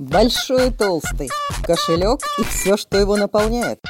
Большой 0.00 0.68
и 0.68 0.70
толстый, 0.70 1.28
кошелек 1.62 2.20
и 2.38 2.44
все, 2.44 2.78
что 2.78 2.96
его 2.96 3.16
наполняет. 3.16 3.80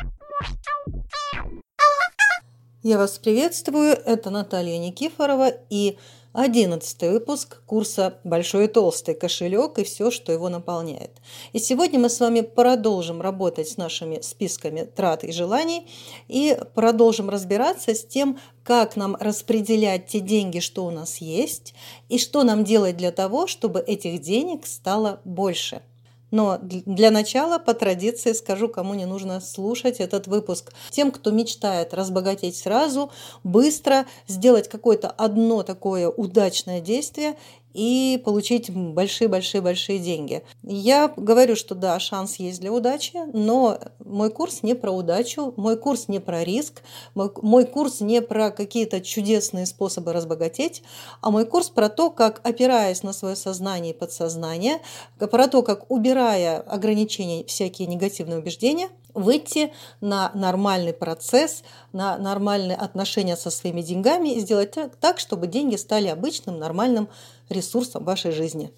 Я 2.82 2.98
вас 2.98 3.16
приветствую, 3.20 3.92
это 3.92 4.28
Наталья 4.30 4.76
Никифорова 4.78 5.52
и 5.70 5.98
одиннадцатый 6.32 7.10
выпуск 7.10 7.62
курса 7.64 8.18
«Большой 8.24 8.64
и 8.64 8.66
толстый 8.66 9.14
кошелек 9.14 9.78
и 9.78 9.84
все, 9.84 10.10
что 10.10 10.32
его 10.32 10.48
наполняет». 10.48 11.12
И 11.52 11.60
сегодня 11.60 12.00
мы 12.00 12.10
с 12.10 12.18
вами 12.18 12.40
продолжим 12.40 13.20
работать 13.20 13.68
с 13.68 13.76
нашими 13.76 14.20
списками 14.20 14.82
трат 14.82 15.22
и 15.22 15.30
желаний 15.30 15.86
и 16.26 16.58
продолжим 16.74 17.30
разбираться 17.30 17.94
с 17.94 18.04
тем, 18.04 18.40
как 18.64 18.96
нам 18.96 19.16
распределять 19.20 20.08
те 20.08 20.18
деньги, 20.18 20.58
что 20.58 20.84
у 20.86 20.90
нас 20.90 21.18
есть, 21.18 21.72
и 22.08 22.18
что 22.18 22.42
нам 22.42 22.64
делать 22.64 22.96
для 22.96 23.12
того, 23.12 23.46
чтобы 23.46 23.78
этих 23.78 24.20
денег 24.20 24.66
стало 24.66 25.20
больше– 25.24 25.82
но 26.30 26.58
для 26.60 27.10
начала, 27.10 27.58
по 27.58 27.74
традиции, 27.74 28.32
скажу, 28.32 28.68
кому 28.68 28.94
не 28.94 29.06
нужно 29.06 29.40
слушать 29.40 30.00
этот 30.00 30.26
выпуск. 30.26 30.72
Тем, 30.90 31.10
кто 31.10 31.30
мечтает 31.30 31.94
разбогатеть 31.94 32.56
сразу, 32.56 33.10
быстро, 33.44 34.06
сделать 34.28 34.68
какое-то 34.68 35.08
одно 35.08 35.62
такое 35.62 36.08
удачное 36.08 36.80
действие 36.80 37.36
и 37.74 38.20
получить 38.24 38.70
большие-большие-большие 38.70 39.98
деньги. 39.98 40.42
Я 40.62 41.12
говорю, 41.16 41.56
что 41.56 41.74
да, 41.74 41.98
шанс 42.00 42.36
есть 42.36 42.60
для 42.60 42.72
удачи, 42.72 43.18
но 43.32 43.78
мой 44.04 44.30
курс 44.30 44.62
не 44.62 44.74
про 44.74 44.90
удачу, 44.90 45.54
мой 45.56 45.76
курс 45.76 46.08
не 46.08 46.18
про 46.18 46.44
риск, 46.44 46.82
мой, 47.14 47.30
мой 47.42 47.64
курс 47.64 48.00
не 48.00 48.20
про 48.22 48.50
какие-то 48.50 49.00
чудесные 49.00 49.66
способы 49.66 50.12
разбогатеть, 50.12 50.82
а 51.20 51.30
мой 51.30 51.46
курс 51.46 51.70
про 51.70 51.88
то, 51.88 52.10
как, 52.10 52.40
опираясь 52.44 53.02
на 53.02 53.12
свое 53.12 53.36
сознание 53.36 53.92
и 53.92 53.96
подсознание, 53.96 54.80
про 55.18 55.48
то, 55.48 55.62
как, 55.62 55.90
убирая 55.90 56.60
ограничения, 56.60 57.44
всякие 57.44 57.86
негативные 57.86 58.38
убеждения, 58.38 58.88
выйти 59.14 59.72
на 60.00 60.30
нормальный 60.34 60.92
процесс, 60.92 61.62
на 61.92 62.18
нормальные 62.18 62.76
отношения 62.76 63.36
со 63.36 63.50
своими 63.50 63.82
деньгами 63.82 64.30
и 64.30 64.40
сделать 64.40 64.76
так, 65.00 65.18
чтобы 65.18 65.46
деньги 65.46 65.76
стали 65.76 66.08
обычным, 66.08 66.58
нормальным 66.58 67.08
ресурсом 67.48 68.04
вашей 68.04 68.32
жизни. 68.32 68.72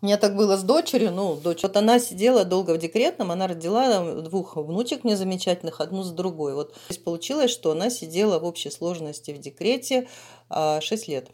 У 0.00 0.06
меня 0.06 0.16
так 0.16 0.36
было 0.36 0.56
с 0.56 0.62
дочерью, 0.62 1.10
ну, 1.10 1.34
дочь, 1.34 1.64
вот 1.64 1.76
она 1.76 1.98
сидела 1.98 2.44
долго 2.44 2.72
в 2.72 2.78
декретном, 2.78 3.32
она 3.32 3.48
родила 3.48 4.22
двух 4.22 4.56
внучек 4.56 5.02
мне 5.02 5.16
замечательных, 5.16 5.80
одну 5.80 6.04
с 6.04 6.12
другой. 6.12 6.54
Вот 6.54 6.76
получилось, 7.04 7.50
что 7.50 7.72
она 7.72 7.90
сидела 7.90 8.38
в 8.38 8.44
общей 8.44 8.70
сложности 8.70 9.32
в 9.32 9.38
декрете 9.38 10.02
6 10.02 10.08
а, 10.50 10.80
лет 11.10 11.30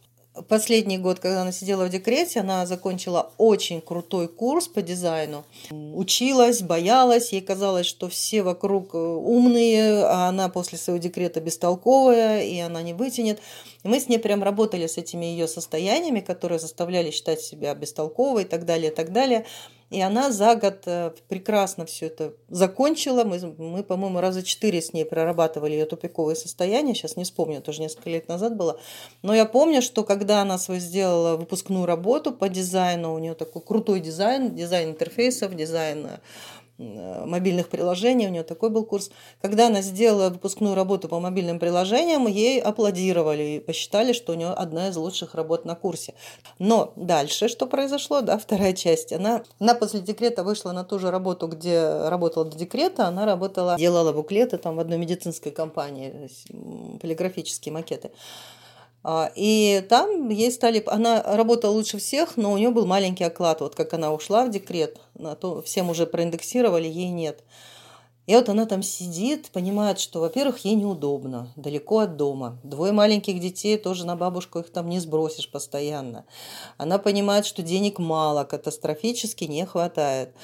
последний 0.48 0.98
год, 0.98 1.20
когда 1.20 1.42
она 1.42 1.52
сидела 1.52 1.84
в 1.84 1.90
декрете, 1.90 2.40
она 2.40 2.66
закончила 2.66 3.30
очень 3.38 3.80
крутой 3.80 4.28
курс 4.28 4.66
по 4.66 4.82
дизайну. 4.82 5.44
Училась, 5.70 6.62
боялась, 6.62 7.32
ей 7.32 7.40
казалось, 7.40 7.86
что 7.86 8.08
все 8.08 8.42
вокруг 8.42 8.94
э, 8.94 8.98
умные, 8.98 10.04
а 10.04 10.28
она 10.28 10.48
после 10.48 10.78
своего 10.78 11.00
декрета 11.00 11.40
бестолковая, 11.40 12.42
и 12.42 12.58
она 12.58 12.82
не 12.82 12.94
вытянет. 12.94 13.40
И 13.84 13.88
мы 13.88 14.00
с 14.00 14.08
ней 14.08 14.18
прям 14.18 14.42
работали 14.42 14.86
с 14.86 14.98
этими 14.98 15.26
ее 15.26 15.46
состояниями, 15.46 16.20
которые 16.20 16.58
заставляли 16.58 17.10
считать 17.10 17.40
себя 17.40 17.74
бестолковой 17.74 18.42
и 18.42 18.46
так 18.46 18.64
далее, 18.64 18.90
и 18.90 18.94
так 18.94 19.12
далее. 19.12 19.46
И 19.94 20.00
она 20.00 20.32
за 20.32 20.56
год 20.56 20.82
э, 20.86 21.12
прекрасно 21.28 21.86
все 21.86 22.06
это 22.06 22.34
закончила. 22.48 23.22
Мы, 23.22 23.38
мы 23.58 23.84
по-моему, 23.84 24.18
раза 24.18 24.42
четыре 24.42 24.82
с 24.82 24.92
ней 24.92 25.04
прорабатывали 25.04 25.74
ее 25.74 25.86
тупиковые 25.86 26.34
состояния. 26.34 26.94
Сейчас 26.94 27.16
не 27.16 27.22
вспомню, 27.22 27.62
тоже 27.62 27.80
несколько 27.80 28.10
лет 28.10 28.26
назад 28.26 28.56
было. 28.56 28.80
Но 29.22 29.32
я 29.32 29.44
помню, 29.44 29.82
что 29.82 30.02
когда 30.02 30.42
она 30.42 30.58
свою 30.58 30.80
сделала 30.80 31.36
выпускную 31.36 31.86
работу 31.86 32.32
по 32.32 32.48
дизайну, 32.48 33.14
у 33.14 33.18
нее 33.20 33.34
такой 33.34 33.62
крутой 33.62 34.00
дизайн, 34.00 34.56
дизайн 34.56 34.90
интерфейсов, 34.90 35.54
дизайн 35.54 36.08
Э, 36.08 36.18
мобильных 36.78 37.68
приложений, 37.68 38.26
у 38.26 38.30
нее 38.30 38.42
такой 38.42 38.70
был 38.70 38.84
курс. 38.84 39.10
Когда 39.40 39.68
она 39.68 39.80
сделала 39.80 40.30
выпускную 40.30 40.74
работу 40.74 41.08
по 41.08 41.20
мобильным 41.20 41.58
приложениям, 41.58 42.26
ей 42.26 42.60
аплодировали 42.60 43.42
и 43.42 43.60
посчитали, 43.60 44.12
что 44.12 44.32
у 44.32 44.34
нее 44.34 44.48
одна 44.48 44.88
из 44.88 44.96
лучших 44.96 45.34
работ 45.34 45.64
на 45.64 45.74
курсе. 45.74 46.14
Но 46.58 46.92
дальше 46.96 47.48
что 47.48 47.66
произошло, 47.66 48.20
да, 48.20 48.38
вторая 48.38 48.72
часть, 48.72 49.12
она, 49.12 49.42
она 49.60 49.74
после 49.74 50.00
декрета 50.00 50.42
вышла 50.42 50.72
на 50.72 50.84
ту 50.84 50.98
же 50.98 51.10
работу, 51.10 51.46
где 51.46 52.08
работала 52.08 52.44
до 52.44 52.56
декрета, 52.56 53.06
она 53.06 53.24
работала, 53.24 53.76
делала 53.76 54.12
буклеты 54.12 54.58
там 54.58 54.76
в 54.76 54.80
одной 54.80 54.98
медицинской 54.98 55.52
компании, 55.52 56.28
полиграфические 57.00 57.72
макеты. 57.72 58.10
А, 59.04 59.30
и 59.36 59.84
там 59.88 60.30
ей 60.30 60.50
стали... 60.50 60.82
Она 60.86 61.22
работала 61.22 61.72
лучше 61.72 61.98
всех, 61.98 62.38
но 62.38 62.52
у 62.52 62.56
нее 62.56 62.70
был 62.70 62.86
маленький 62.86 63.24
оклад. 63.24 63.60
Вот 63.60 63.74
как 63.74 63.92
она 63.92 64.12
ушла 64.12 64.46
в 64.46 64.50
декрет, 64.50 64.98
на 65.14 65.36
то 65.36 65.60
всем 65.60 65.90
уже 65.90 66.06
проиндексировали, 66.06 66.88
ей 66.88 67.10
нет. 67.10 67.44
И 68.26 68.34
вот 68.34 68.48
она 68.48 68.64
там 68.64 68.82
сидит, 68.82 69.50
понимает, 69.50 70.00
что, 70.00 70.20
во-первых, 70.20 70.64
ей 70.64 70.74
неудобно, 70.74 71.52
далеко 71.56 71.98
от 71.98 72.16
дома. 72.16 72.58
Двое 72.64 72.92
маленьких 72.92 73.38
детей, 73.38 73.76
тоже 73.76 74.06
на 74.06 74.16
бабушку 74.16 74.60
их 74.60 74.72
там 74.72 74.88
не 74.88 74.98
сбросишь 74.98 75.50
постоянно. 75.50 76.24
Она 76.78 76.96
понимает, 76.98 77.44
что 77.44 77.60
денег 77.60 77.98
мало, 77.98 78.44
катастрофически 78.44 79.44
не 79.44 79.66
хватает 79.66 80.34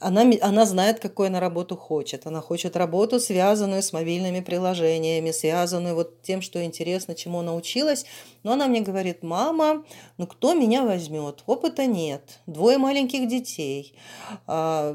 она, 0.00 0.24
она 0.40 0.64
знает, 0.64 1.00
какой 1.00 1.28
она 1.28 1.40
работу 1.40 1.76
хочет. 1.76 2.26
Она 2.26 2.40
хочет 2.40 2.76
работу, 2.76 3.18
связанную 3.18 3.82
с 3.82 3.92
мобильными 3.92 4.40
приложениями, 4.40 5.32
связанную 5.32 5.94
вот 5.94 6.22
тем, 6.22 6.40
что 6.42 6.62
интересно, 6.64 7.14
чему 7.14 7.42
научилась. 7.42 8.04
Но 8.44 8.52
она 8.52 8.68
мне 8.68 8.80
говорит, 8.80 9.22
мама, 9.22 9.84
ну 10.16 10.26
кто 10.26 10.54
меня 10.54 10.84
возьмет? 10.84 11.42
Опыта 11.46 11.86
нет. 11.86 12.38
Двое 12.46 12.78
маленьких 12.78 13.28
детей. 13.28 13.94
А, 14.46 14.92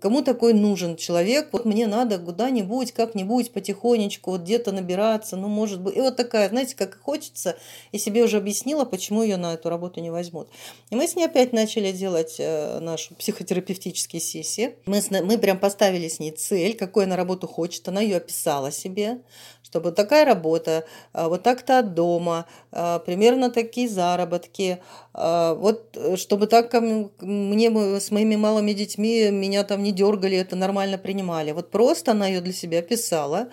кому 0.00 0.22
такой 0.22 0.52
нужен 0.52 0.96
человек? 0.96 1.48
Вот 1.52 1.64
мне 1.64 1.86
надо 1.86 2.18
куда-нибудь, 2.18 2.92
как-нибудь 2.92 3.52
потихонечку, 3.52 4.32
вот 4.32 4.42
где-то 4.42 4.72
набираться, 4.72 5.36
ну, 5.36 5.48
может 5.48 5.80
быть. 5.80 5.96
И 5.96 6.00
вот 6.00 6.16
такая, 6.16 6.50
знаете, 6.50 6.76
как 6.76 7.00
хочется. 7.00 7.56
И 7.92 7.98
себе 7.98 8.22
уже 8.22 8.36
объяснила, 8.36 8.84
почему 8.84 9.22
ее 9.22 9.38
на 9.38 9.54
эту 9.54 9.70
работу 9.70 10.00
не 10.00 10.10
возьмут. 10.10 10.48
И 10.90 10.96
мы 10.96 11.08
с 11.08 11.16
ней 11.16 11.24
опять 11.24 11.52
начали 11.52 11.92
делать 11.92 12.36
э, 12.38 12.80
наш 12.80 13.08
психотерапевтический 13.18 14.20
сессии. 14.34 14.76
Мы, 14.86 15.00
мы 15.22 15.38
прям 15.38 15.58
поставили 15.58 16.08
с 16.08 16.18
ней 16.18 16.32
цель, 16.32 16.76
какой 16.76 17.04
она 17.04 17.16
работу 17.16 17.46
хочет. 17.46 17.86
Она 17.88 18.00
ее 18.00 18.16
описала 18.16 18.72
себе, 18.72 19.20
чтобы 19.62 19.92
такая 19.92 20.24
работа, 20.24 20.84
а, 21.12 21.28
вот 21.28 21.42
так-то 21.42 21.78
от 21.78 21.94
дома, 21.94 22.46
а, 22.72 22.98
примерно 22.98 23.50
такие 23.50 23.88
заработки. 23.88 24.78
А, 25.12 25.54
вот 25.54 25.96
э, 25.96 26.16
чтобы 26.16 26.46
так 26.46 26.72
мне 27.20 28.00
с 28.00 28.10
моими 28.10 28.36
малыми 28.36 28.72
детьми 28.72 29.30
меня 29.30 29.64
там 29.64 29.82
не 29.82 29.92
дергали, 29.92 30.36
это 30.36 30.56
нормально 30.56 30.98
принимали. 30.98 31.52
Вот 31.52 31.70
просто 31.70 32.12
она 32.12 32.26
ее 32.26 32.40
для 32.40 32.52
себя 32.52 32.80
описала. 32.80 33.48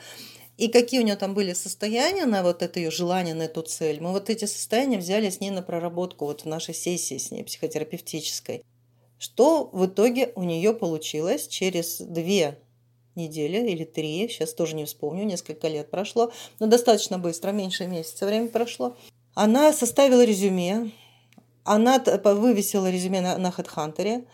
И 0.57 0.67
какие 0.67 0.99
у 0.99 1.03
нее 1.03 1.15
там 1.15 1.33
были 1.33 1.53
состояния 1.53 2.25
на 2.25 2.43
вот 2.43 2.61
это 2.61 2.79
ее 2.79 2.91
желание, 2.91 3.33
на 3.33 3.43
эту 3.43 3.61
цель. 3.63 3.99
Мы 3.99 4.11
вот 4.11 4.29
эти 4.29 4.45
состояния 4.45 4.99
взяли 4.99 5.29
с 5.29 5.39
ней 5.39 5.49
на 5.49 5.63
проработку 5.63 6.25
вот 6.25 6.41
в 6.41 6.45
нашей 6.45 6.75
сессии 6.75 7.17
с 7.17 7.31
ней 7.31 7.43
психотерапевтической. 7.43 8.63
Что 9.21 9.69
в 9.71 9.85
итоге 9.85 10.31
у 10.33 10.41
нее 10.41 10.73
получилось 10.73 11.47
через 11.47 12.01
две 12.01 12.57
недели 13.13 13.69
или 13.69 13.83
три, 13.83 14.27
сейчас 14.27 14.51
тоже 14.55 14.75
не 14.75 14.85
вспомню, 14.85 15.25
несколько 15.25 15.67
лет 15.67 15.91
прошло, 15.91 16.31
но 16.57 16.65
достаточно 16.65 17.19
быстро, 17.19 17.51
меньше 17.51 17.85
месяца 17.85 18.25
время 18.25 18.47
прошло. 18.47 18.97
Она 19.35 19.73
составила 19.73 20.25
резюме, 20.25 20.89
она 21.63 21.99
вывесила 21.99 22.89
резюме 22.89 23.21
на, 23.21 23.37
на 23.37 23.53
HeadHunter, 23.55 24.25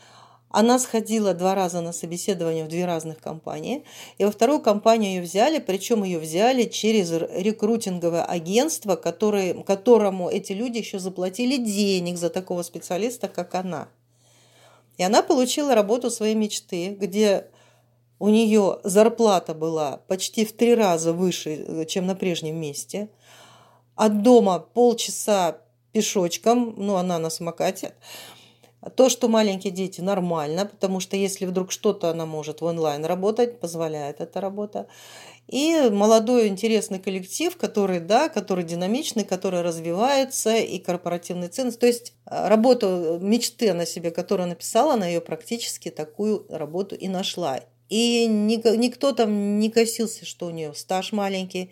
она 0.51 0.79
сходила 0.79 1.33
два 1.33 1.53
раза 1.53 1.81
на 1.81 1.91
собеседование 1.91 2.63
в 2.63 2.69
две 2.69 2.85
разных 2.85 3.19
компании, 3.19 3.83
и 4.17 4.23
во 4.23 4.31
вторую 4.31 4.61
компанию 4.61 5.15
ее 5.15 5.21
взяли, 5.21 5.59
причем 5.59 6.05
ее 6.05 6.17
взяли 6.17 6.63
через 6.63 7.11
рекрутинговое 7.11 8.23
агентство, 8.23 8.95
которое, 8.95 9.53
которому 9.65 10.29
эти 10.29 10.53
люди 10.53 10.77
еще 10.77 10.97
заплатили 10.97 11.57
денег 11.57 12.17
за 12.17 12.29
такого 12.29 12.63
специалиста, 12.63 13.27
как 13.27 13.53
она. 13.53 13.89
И 14.97 15.03
она 15.03 15.21
получила 15.21 15.75
работу 15.75 16.09
своей 16.09 16.35
мечты, 16.35 16.89
где 16.89 17.47
у 18.19 18.29
нее 18.29 18.79
зарплата 18.83 19.53
была 19.53 19.97
почти 20.07 20.43
в 20.45 20.53
три 20.53 20.73
раза 20.73 21.13
выше, 21.13 21.65
э, 21.67 21.85
чем 21.85 22.07
на 22.07 22.15
прежнем 22.15 22.59
месте. 22.59 23.09
От 23.95 24.23
дома 24.23 24.59
полчаса 24.59 25.57
пешочком, 25.91 26.73
ну, 26.77 26.95
она 26.95 27.19
на 27.19 27.29
самокате. 27.29 27.93
То, 28.95 29.09
что 29.09 29.27
маленькие 29.27 29.73
дети, 29.73 30.01
нормально, 30.01 30.65
потому 30.65 30.99
что 30.99 31.15
если 31.15 31.45
вдруг 31.45 31.71
что-то 31.71 32.09
она 32.09 32.25
может 32.25 32.61
в 32.61 32.65
онлайн 32.65 33.05
работать, 33.05 33.59
позволяет 33.59 34.21
эта 34.21 34.39
работа. 34.39 34.87
И 35.47 35.89
молодой 35.89 36.47
интересный 36.47 36.99
коллектив, 36.99 37.55
который, 37.55 38.01
да, 38.01 38.27
который 38.27 38.65
динамичный, 38.65 39.23
который 39.23 39.61
развивается, 39.61 40.57
и 40.57 40.77
корпоративный 40.77 41.47
ценность. 41.47 41.79
То 41.79 41.87
есть 41.87 42.13
э, 42.25 42.47
работу 42.49 43.17
мечты 43.21 43.69
она 43.69 43.85
себе, 43.85 44.11
которую 44.11 44.49
написала, 44.49 44.95
она 44.95 45.07
ее 45.07 45.21
практически 45.21 45.89
такую 45.89 46.45
работу 46.49 46.95
и 46.95 47.07
нашла. 47.07 47.61
И 47.87 48.25
никто 48.27 49.13
там 49.13 49.59
не 49.59 49.69
косился, 49.69 50.25
что 50.25 50.47
у 50.47 50.49
нее 50.49 50.73
стаж 50.75 51.13
маленький. 51.13 51.71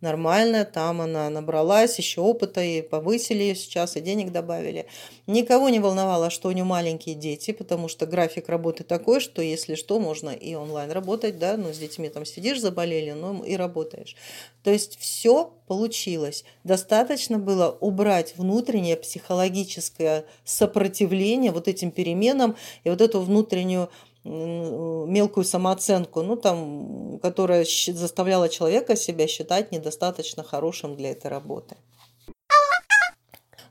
Нормально, 0.00 0.64
там 0.64 1.00
она 1.00 1.28
набралась, 1.30 1.98
еще 1.98 2.20
опыта 2.20 2.62
и 2.62 2.82
повысили 2.82 3.42
ее 3.42 3.54
сейчас, 3.54 3.96
и 3.96 4.00
денег 4.00 4.32
добавили. 4.32 4.86
Никого 5.26 5.68
не 5.68 5.78
волновало, 5.80 6.30
что 6.30 6.48
у 6.48 6.52
нее 6.52 6.64
маленькие 6.64 7.14
дети, 7.14 7.52
потому 7.52 7.88
что 7.88 8.06
график 8.06 8.48
работы 8.48 8.84
такой, 8.84 9.20
что 9.20 9.42
если 9.42 9.74
что, 9.74 10.00
можно 10.00 10.30
и 10.30 10.54
онлайн 10.54 10.90
работать, 10.90 11.38
да, 11.38 11.56
ну, 11.56 11.72
с 11.72 11.78
детьми 11.78 12.08
там 12.08 12.24
сидишь, 12.24 12.60
заболели, 12.60 13.12
но 13.12 13.44
и 13.44 13.56
работаешь. 13.56 14.16
То 14.62 14.70
есть 14.70 14.98
все 14.98 15.52
получилось. 15.66 16.44
Достаточно 16.64 17.38
было 17.38 17.76
убрать 17.80 18.34
внутреннее 18.36 18.96
психологическое 18.96 20.24
сопротивление 20.44 21.52
вот 21.52 21.68
этим 21.68 21.90
переменам 21.90 22.56
и 22.84 22.90
вот 22.90 23.00
эту 23.00 23.20
внутреннюю 23.20 23.88
мелкую 24.30 25.44
самооценку, 25.44 26.22
ну, 26.22 26.36
там, 26.36 27.18
которая 27.20 27.64
заставляла 27.64 28.48
человека 28.48 28.96
себя 28.96 29.26
считать 29.26 29.72
недостаточно 29.72 30.42
хорошим 30.42 30.96
для 30.96 31.10
этой 31.10 31.30
работы. 31.30 31.76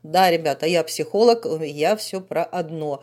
Да, 0.04 0.32
ребята, 0.32 0.66
я 0.66 0.84
психолог, 0.84 1.46
я 1.62 1.96
все 1.96 2.22
про 2.22 2.44
одно. 2.44 3.02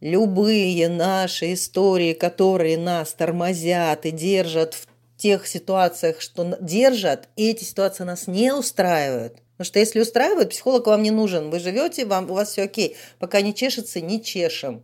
Любые 0.00 0.88
наши 0.88 1.52
истории, 1.52 2.14
которые 2.14 2.78
нас 2.78 3.12
тормозят 3.12 4.06
и 4.06 4.10
держат 4.10 4.74
в 4.74 4.86
тех 5.16 5.46
ситуациях, 5.46 6.20
что 6.22 6.56
держат, 6.60 7.28
и 7.36 7.50
эти 7.50 7.64
ситуации 7.64 8.04
нас 8.04 8.26
не 8.26 8.54
устраивают. 8.54 9.34
Потому 9.52 9.66
что 9.66 9.78
если 9.78 10.00
устраивают, 10.00 10.50
психолог 10.50 10.86
вам 10.86 11.02
не 11.02 11.10
нужен. 11.10 11.50
Вы 11.50 11.58
живете, 11.58 12.06
вам, 12.06 12.30
у 12.30 12.34
вас 12.34 12.52
все 12.52 12.62
окей. 12.62 12.96
Пока 13.18 13.42
не 13.42 13.54
чешется, 13.54 14.00
не 14.00 14.22
чешем. 14.22 14.82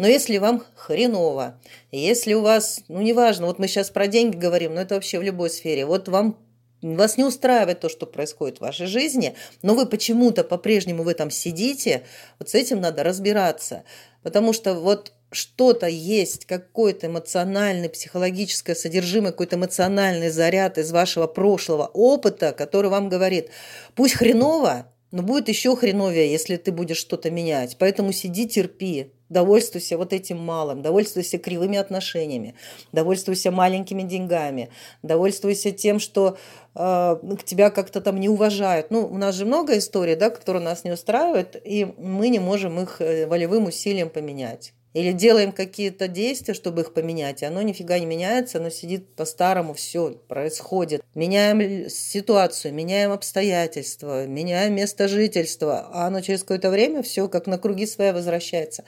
Но 0.00 0.08
если 0.08 0.38
вам 0.38 0.64
хреново, 0.76 1.60
если 1.92 2.32
у 2.32 2.40
вас, 2.40 2.80
ну 2.88 3.02
неважно, 3.02 3.44
вот 3.44 3.58
мы 3.58 3.68
сейчас 3.68 3.90
про 3.90 4.06
деньги 4.06 4.34
говорим, 4.34 4.74
но 4.74 4.80
это 4.80 4.94
вообще 4.94 5.18
в 5.18 5.22
любой 5.22 5.50
сфере, 5.50 5.84
вот 5.84 6.08
вам 6.08 6.38
вас 6.80 7.18
не 7.18 7.24
устраивает 7.24 7.80
то, 7.80 7.90
что 7.90 8.06
происходит 8.06 8.56
в 8.56 8.60
вашей 8.62 8.86
жизни, 8.86 9.34
но 9.60 9.74
вы 9.74 9.84
почему-то 9.84 10.42
по-прежнему 10.42 11.02
в 11.02 11.08
этом 11.08 11.30
сидите, 11.30 12.04
вот 12.38 12.48
с 12.48 12.54
этим 12.54 12.80
надо 12.80 13.02
разбираться. 13.02 13.84
Потому 14.22 14.54
что 14.54 14.72
вот 14.72 15.12
что-то 15.32 15.86
есть, 15.86 16.46
какой-то 16.46 17.08
эмоциональный, 17.08 17.90
психологическое 17.90 18.74
содержимое, 18.74 19.32
какой-то 19.32 19.56
эмоциональный 19.56 20.30
заряд 20.30 20.78
из 20.78 20.90
вашего 20.92 21.26
прошлого 21.26 21.90
опыта, 21.92 22.52
который 22.52 22.90
вам 22.90 23.10
говорит, 23.10 23.50
пусть 23.94 24.14
хреново, 24.14 24.89
но 25.10 25.22
будет 25.22 25.48
еще 25.48 25.76
хреновее, 25.76 26.30
если 26.30 26.56
ты 26.56 26.72
будешь 26.72 26.98
что-то 26.98 27.30
менять. 27.30 27.76
Поэтому 27.78 28.12
сиди, 28.12 28.48
терпи. 28.48 29.12
Довольствуйся 29.28 29.96
вот 29.96 30.12
этим 30.12 30.38
малым, 30.38 30.82
довольствуйся 30.82 31.38
кривыми 31.38 31.78
отношениями, 31.78 32.56
довольствуйся 32.90 33.52
маленькими 33.52 34.02
деньгами, 34.02 34.70
довольствуйся 35.04 35.70
тем, 35.70 36.00
что 36.00 36.36
э, 36.74 37.16
тебя 37.44 37.70
как-то 37.70 38.00
там 38.00 38.18
не 38.18 38.28
уважают. 38.28 38.90
Ну, 38.90 39.06
у 39.06 39.16
нас 39.16 39.36
же 39.36 39.46
много 39.46 39.78
историй, 39.78 40.16
да, 40.16 40.30
которые 40.30 40.64
нас 40.64 40.82
не 40.82 40.90
устраивают, 40.90 41.54
и 41.64 41.94
мы 41.96 42.28
не 42.28 42.40
можем 42.40 42.80
их 42.80 43.00
э, 43.00 43.28
волевым 43.28 43.66
усилием 43.66 44.10
поменять. 44.10 44.74
Или 44.92 45.12
делаем 45.12 45.52
какие-то 45.52 46.08
действия, 46.08 46.52
чтобы 46.52 46.82
их 46.82 46.92
поменять, 46.92 47.42
и 47.42 47.46
оно 47.46 47.62
нифига 47.62 47.98
не 48.00 48.06
меняется, 48.06 48.58
оно 48.58 48.70
сидит 48.70 49.14
по-старому, 49.14 49.72
все 49.72 50.10
происходит. 50.26 51.02
Меняем 51.14 51.88
ситуацию, 51.88 52.74
меняем 52.74 53.12
обстоятельства, 53.12 54.26
меняем 54.26 54.74
место 54.74 55.06
жительства, 55.06 55.88
а 55.92 56.08
оно 56.08 56.20
через 56.20 56.40
какое-то 56.40 56.70
время 56.70 57.02
все 57.02 57.28
как 57.28 57.46
на 57.46 57.56
круги 57.58 57.86
своя 57.86 58.12
возвращается. 58.12 58.84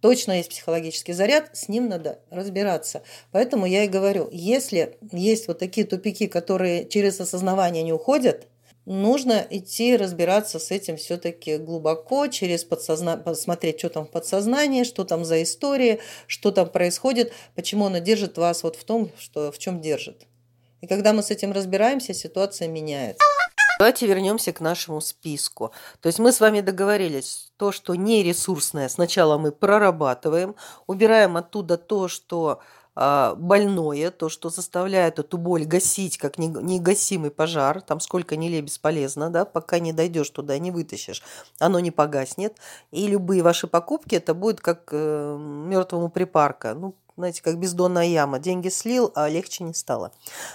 Точно 0.00 0.32
есть 0.32 0.50
психологический 0.50 1.12
заряд, 1.12 1.50
с 1.54 1.68
ним 1.68 1.88
надо 1.88 2.20
разбираться. 2.30 3.02
Поэтому 3.32 3.66
я 3.66 3.84
и 3.84 3.88
говорю, 3.88 4.28
если 4.30 4.96
есть 5.12 5.48
вот 5.48 5.58
такие 5.58 5.86
тупики, 5.86 6.26
которые 6.26 6.86
через 6.86 7.18
осознавание 7.20 7.82
не 7.82 7.92
уходят, 7.92 8.46
нужно 8.88 9.46
идти 9.50 9.96
разбираться 9.96 10.58
с 10.58 10.70
этим 10.70 10.96
все-таки 10.96 11.58
глубоко, 11.58 12.26
через 12.28 12.64
подсознание, 12.64 13.22
посмотреть, 13.22 13.78
что 13.78 13.90
там 13.90 14.06
в 14.06 14.10
подсознании, 14.10 14.84
что 14.84 15.04
там 15.04 15.24
за 15.24 15.42
история, 15.42 16.00
что 16.26 16.50
там 16.50 16.68
происходит, 16.68 17.32
почему 17.54 17.86
она 17.86 18.00
держит 18.00 18.38
вас 18.38 18.62
вот 18.62 18.76
в 18.76 18.84
том, 18.84 19.10
что, 19.18 19.52
в 19.52 19.58
чем 19.58 19.80
держит. 19.80 20.26
И 20.80 20.86
когда 20.86 21.12
мы 21.12 21.22
с 21.22 21.30
этим 21.30 21.52
разбираемся, 21.52 22.14
ситуация 22.14 22.68
меняется. 22.68 23.24
Давайте 23.78 24.06
вернемся 24.06 24.52
к 24.52 24.60
нашему 24.60 25.00
списку. 25.00 25.72
То 26.00 26.08
есть 26.08 26.18
мы 26.18 26.32
с 26.32 26.40
вами 26.40 26.62
договорились, 26.62 27.52
то, 27.58 27.70
что 27.70 27.94
не 27.94 28.24
ресурсное, 28.24 28.88
сначала 28.88 29.38
мы 29.38 29.52
прорабатываем, 29.52 30.56
убираем 30.86 31.36
оттуда 31.36 31.76
то, 31.76 32.08
что 32.08 32.60
больное, 33.36 34.10
то, 34.10 34.28
что 34.28 34.50
заставляет 34.50 35.18
эту 35.18 35.38
боль 35.38 35.64
гасить, 35.64 36.18
как 36.18 36.38
негасимый 36.38 37.30
пожар, 37.30 37.80
там 37.80 38.00
сколько 38.00 38.36
не 38.36 38.48
лей 38.48 38.60
бесполезно, 38.60 39.30
да, 39.30 39.44
пока 39.44 39.78
не 39.78 39.92
дойдешь 39.92 40.30
туда, 40.30 40.58
не 40.58 40.70
вытащишь, 40.70 41.22
оно 41.58 41.78
не 41.80 41.90
погаснет. 41.90 42.56
И 42.90 43.06
любые 43.06 43.42
ваши 43.42 43.66
покупки, 43.66 44.16
это 44.16 44.34
будет 44.34 44.60
как 44.60 44.88
э, 44.90 45.36
мертвому 45.38 46.08
припарка. 46.08 46.74
Ну, 46.74 46.94
знаете, 47.16 47.42
как 47.42 47.58
бездонная 47.58 48.06
яма. 48.06 48.38
Деньги 48.38 48.68
слил, 48.68 49.12
а 49.14 49.28
легче 49.28 49.64
не 49.64 49.74
стало. 49.74 50.12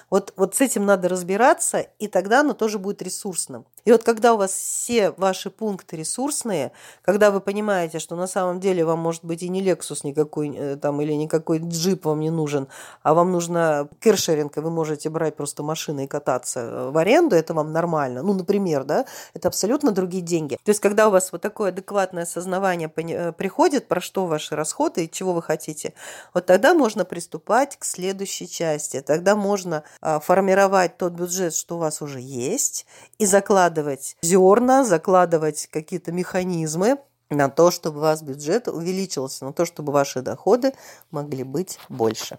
Вот, 0.10 0.34
вот 0.38 0.56
с 0.56 0.62
этим 0.62 0.86
надо 0.86 1.10
разбираться, 1.10 1.80
и 2.00 2.08
тогда 2.08 2.40
оно 2.40 2.54
тоже 2.54 2.80
будет 2.80 3.02
ресурсным. 3.02 3.66
И 3.86 3.92
вот 3.92 4.04
когда 4.04 4.34
у 4.34 4.38
вас 4.38 4.52
все 4.52 5.12
ваши 5.12 5.50
пункты 5.50 5.98
ресурсные, 5.98 6.72
когда 7.02 7.32
вы 7.32 7.42
понимаете, 7.42 8.00
что 8.00 8.16
на 8.16 8.28
самом 8.28 8.60
деле 8.60 8.86
вам 8.86 9.00
может 9.00 9.26
быть 9.26 9.44
и 9.44 9.50
не 9.50 9.62
Lexus 9.62 10.02
никакой 10.04 10.56
э, 10.56 10.76
там 10.78 11.02
или 11.02 11.14
никакой 11.14 11.60
джип 11.60 12.06
вам 12.06 12.22
не 12.22 12.30
нужен, 12.30 12.68
а 13.02 13.14
вам 13.14 13.32
нужно 13.32 13.90
кершеринг, 14.00 14.58
и 14.58 14.60
вы 14.62 14.70
можете 14.70 15.10
брать 15.10 15.36
просто 15.36 15.64
машины 15.64 16.06
и 16.06 16.08
кататься 16.08 16.60
э, 16.60 16.90
в 16.92 16.98
аренду, 16.98 17.36
это 17.36 17.54
вам 17.54 17.72
нормально. 17.72 18.24
Ну, 18.24 18.34
например, 18.34 18.84
да, 18.84 19.06
это 19.34 19.50
абсолютно 19.50 19.92
другие 19.92 20.24
деньги. 20.24 20.58
То 20.64 20.70
есть, 20.70 20.80
когда 20.80 21.08
у 21.08 21.12
вас 21.12 21.32
вот 21.32 21.42
такое 21.42 21.70
адекватное 21.70 22.24
осознавание 22.24 22.92
э, 22.96 23.32
приходит, 23.34 23.88
про 23.88 24.00
что 24.00 24.26
ваши 24.26 24.56
расходы 24.56 25.06
и 25.06 25.12
чего 25.12 25.34
вы 25.34 25.42
хотите, 25.42 25.94
вот 26.34 26.46
тогда 26.46 26.74
можно 26.74 27.06
приступать 27.06 27.78
к 27.78 27.86
следующей 27.86 28.48
части. 28.48 29.02
Тогда 29.02 29.36
можно 29.36 29.84
а, 30.02 30.20
формировать 30.20 30.98
тот 30.98 31.14
бюджет, 31.14 31.54
что 31.54 31.76
у 31.76 31.80
вас 31.80 32.02
уже 32.02 32.20
есть, 32.20 32.86
и 33.18 33.26
закладывать 33.74 34.16
зерна, 34.22 34.84
закладывать 34.84 35.68
какие-то 35.72 36.12
механизмы 36.12 36.98
на 37.30 37.50
то, 37.50 37.72
чтобы 37.72 37.98
у 37.98 38.02
вас 38.02 38.22
бюджет 38.22 38.68
увеличился, 38.68 39.46
на 39.46 39.54
то, 39.54 39.66
чтобы 39.66 39.92
ваши 39.92 40.22
доходы 40.22 40.74
могли 41.12 41.44
быть 41.44 41.80
больше. 41.90 42.38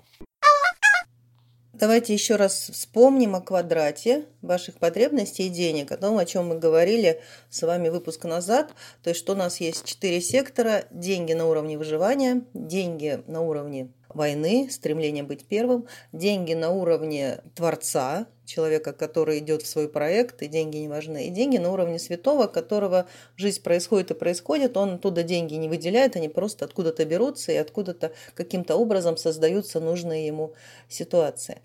Давайте 1.72 2.14
еще 2.14 2.36
раз 2.36 2.70
вспомним 2.72 3.34
о 3.34 3.40
квадрате 3.40 4.26
ваших 4.42 4.78
потребностей 4.78 5.46
и 5.46 5.48
денег, 5.48 5.90
о 5.90 5.96
том, 5.96 6.18
о 6.18 6.24
чем 6.24 6.48
мы 6.48 6.58
говорили 6.58 7.20
с 7.50 7.62
вами 7.62 7.88
выпуск 7.88 8.24
назад. 8.24 8.72
То 9.02 9.10
есть, 9.10 9.18
что 9.18 9.32
у 9.32 9.36
нас 9.36 9.60
есть 9.60 9.84
четыре 9.84 10.20
сектора. 10.20 10.84
Деньги 10.92 11.32
на 11.32 11.46
уровне 11.46 11.76
выживания, 11.76 12.42
деньги 12.54 13.24
на 13.26 13.40
уровне 13.40 13.88
войны, 14.08 14.68
стремление 14.70 15.24
быть 15.24 15.46
первым, 15.46 15.88
деньги 16.12 16.54
на 16.54 16.70
уровне 16.70 17.40
творца, 17.56 18.28
человека, 18.44 18.92
который 18.92 19.38
идет 19.38 19.62
в 19.62 19.66
свой 19.66 19.88
проект, 19.88 20.42
и 20.42 20.48
деньги 20.48 20.76
не 20.76 20.88
важны, 20.88 21.26
и 21.26 21.30
деньги 21.30 21.58
на 21.58 21.72
уровне 21.72 21.98
святого, 21.98 22.46
которого 22.46 23.06
жизнь 23.36 23.62
происходит 23.62 24.10
и 24.10 24.14
происходит, 24.14 24.76
он 24.76 24.94
оттуда 24.94 25.22
деньги 25.22 25.54
не 25.54 25.68
выделяет, 25.68 26.16
они 26.16 26.28
просто 26.28 26.64
откуда-то 26.64 27.04
берутся 27.04 27.52
и 27.52 27.56
откуда-то 27.56 28.12
каким-то 28.34 28.76
образом 28.76 29.16
создаются 29.16 29.80
нужные 29.80 30.26
ему 30.26 30.54
ситуации. 30.88 31.62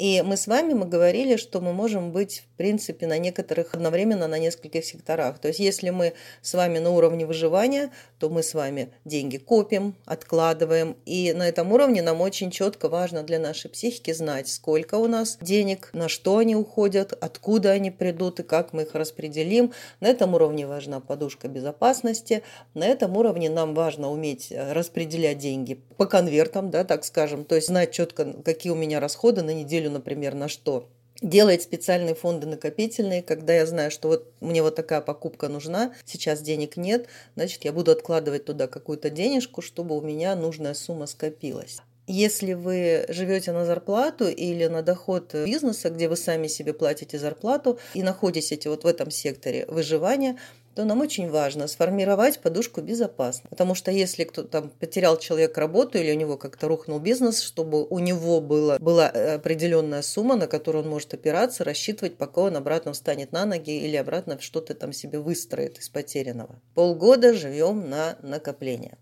И 0.00 0.22
мы 0.22 0.38
с 0.38 0.46
вами 0.46 0.72
мы 0.72 0.86
говорили, 0.86 1.36
что 1.36 1.60
мы 1.60 1.74
можем 1.74 2.10
быть, 2.10 2.38
в 2.38 2.56
принципе, 2.56 3.06
на 3.06 3.18
некоторых 3.18 3.74
одновременно 3.74 4.28
на 4.28 4.38
нескольких 4.38 4.82
секторах. 4.82 5.38
То 5.38 5.48
есть, 5.48 5.60
если 5.60 5.90
мы 5.90 6.14
с 6.40 6.54
вами 6.54 6.78
на 6.78 6.88
уровне 6.88 7.26
выживания, 7.26 7.90
то 8.18 8.30
мы 8.30 8.42
с 8.42 8.54
вами 8.54 8.94
деньги 9.04 9.36
копим, 9.36 9.94
откладываем. 10.06 10.96
И 11.04 11.34
на 11.34 11.46
этом 11.46 11.70
уровне 11.70 12.00
нам 12.00 12.22
очень 12.22 12.50
четко 12.50 12.88
важно 12.88 13.24
для 13.24 13.38
нашей 13.38 13.68
психики 13.68 14.14
знать, 14.14 14.48
сколько 14.48 14.94
у 14.94 15.06
нас 15.06 15.36
денег, 15.42 15.90
на 15.92 16.08
что 16.08 16.38
они 16.38 16.56
уходят, 16.56 17.12
откуда 17.12 17.72
они 17.72 17.90
придут 17.90 18.40
и 18.40 18.42
как 18.42 18.72
мы 18.72 18.84
их 18.84 18.94
распределим. 18.94 19.74
На 20.00 20.08
этом 20.08 20.34
уровне 20.34 20.66
важна 20.66 21.00
подушка 21.00 21.46
безопасности. 21.48 22.42
На 22.72 22.86
этом 22.86 23.18
уровне 23.18 23.50
нам 23.50 23.74
важно 23.74 24.10
уметь 24.10 24.50
э, 24.50 24.72
распределять 24.72 25.36
деньги 25.36 25.74
по 25.98 26.06
конвертам, 26.06 26.70
да, 26.70 26.84
так 26.84 27.04
скажем. 27.04 27.44
То 27.44 27.56
есть 27.56 27.66
знать 27.66 27.92
четко, 27.92 28.32
какие 28.42 28.72
у 28.72 28.76
меня 28.76 28.98
расходы 28.98 29.42
на 29.42 29.50
неделю 29.50 29.89
например, 29.90 30.34
на 30.34 30.48
что 30.48 30.88
делает 31.22 31.62
специальные 31.62 32.14
фонды 32.14 32.46
накопительные, 32.46 33.22
когда 33.22 33.54
я 33.54 33.66
знаю, 33.66 33.90
что 33.90 34.08
вот 34.08 34.32
мне 34.40 34.62
вот 34.62 34.74
такая 34.74 35.00
покупка 35.00 35.48
нужна, 35.48 35.94
сейчас 36.04 36.40
денег 36.40 36.76
нет, 36.76 37.06
значит, 37.36 37.64
я 37.64 37.72
буду 37.72 37.90
откладывать 37.90 38.46
туда 38.46 38.66
какую-то 38.66 39.10
денежку, 39.10 39.60
чтобы 39.60 39.96
у 39.96 40.00
меня 40.00 40.34
нужная 40.34 40.74
сумма 40.74 41.06
скопилась. 41.06 41.80
Если 42.06 42.54
вы 42.54 43.04
живете 43.08 43.52
на 43.52 43.64
зарплату 43.64 44.28
или 44.28 44.66
на 44.66 44.82
доход 44.82 45.34
бизнеса, 45.34 45.90
где 45.90 46.08
вы 46.08 46.16
сами 46.16 46.48
себе 46.48 46.72
платите 46.72 47.18
зарплату 47.18 47.78
и 47.94 48.02
находитесь 48.02 48.66
вот 48.66 48.84
в 48.84 48.86
этом 48.86 49.10
секторе 49.10 49.64
выживания, 49.68 50.36
то 50.74 50.84
нам 50.84 51.00
очень 51.00 51.28
важно 51.28 51.66
сформировать 51.66 52.40
подушку 52.40 52.80
безопасности. 52.80 53.48
Потому 53.48 53.74
что 53.74 53.90
если 53.90 54.24
кто 54.24 54.42
там 54.42 54.70
потерял 54.70 55.18
человек 55.18 55.58
работу 55.58 55.98
или 55.98 56.12
у 56.12 56.16
него 56.16 56.36
как-то 56.36 56.68
рухнул 56.68 56.98
бизнес, 56.98 57.42
чтобы 57.42 57.84
у 57.84 57.98
него 57.98 58.40
было, 58.40 58.78
была 58.78 59.08
определенная 59.08 60.02
сумма, 60.02 60.36
на 60.36 60.46
которую 60.46 60.84
он 60.84 60.90
может 60.90 61.12
опираться, 61.12 61.64
рассчитывать, 61.64 62.16
пока 62.16 62.42
он 62.42 62.56
обратно 62.56 62.92
встанет 62.92 63.32
на 63.32 63.44
ноги 63.46 63.76
или 63.78 63.96
обратно 63.96 64.38
что-то 64.40 64.74
там 64.74 64.92
себе 64.92 65.18
выстроит 65.18 65.78
из 65.78 65.88
потерянного. 65.88 66.60
Полгода 66.74 67.34
живем 67.34 67.90
на 67.90 68.16
накопление. 68.22 68.96